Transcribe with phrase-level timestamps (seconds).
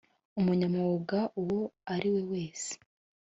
[0.39, 1.61] umunyamwuga uwo
[1.93, 2.71] ari we wese